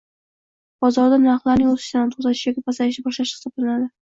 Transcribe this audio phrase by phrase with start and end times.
[0.85, 3.89] Bozorida narxlarning oʻsishdan toʻxtatishi yoki pasayishni boshlashi hisoblanadi.